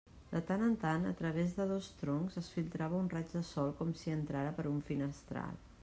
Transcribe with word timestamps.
De 0.29 0.39
tant 0.45 0.61
en 0.67 0.71
tant, 0.83 1.03
a 1.09 1.11
través 1.19 1.53
de 1.59 1.67
dos 1.73 1.89
troncs 1.99 2.39
es 2.43 2.49
filtrava 2.55 3.03
un 3.03 3.13
raig 3.15 3.37
de 3.39 3.43
sol 3.53 3.73
com 3.83 3.95
si 4.01 4.19
entrara 4.19 4.59
per 4.59 4.71
un 4.75 4.85
finestral. 4.91 5.67